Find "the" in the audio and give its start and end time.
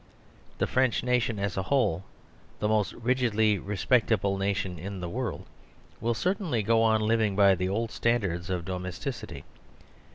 0.57-0.65, 2.57-2.67, 4.99-5.07, 7.53-7.69